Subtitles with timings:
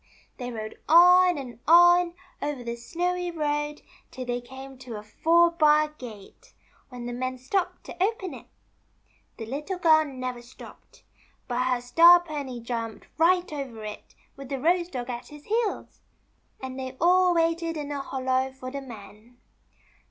[0.37, 5.51] They rode on and on, over the snowy road, till they came to a four
[5.51, 6.55] bar gate,
[6.89, 8.47] when the men stopped to open it.
[9.37, 11.03] The Little Girl never stopped,
[11.47, 16.01] but her Star pony jumped right over it with the Rose dog at his heels,
[16.59, 19.37] and they all waited in a hollow for the men.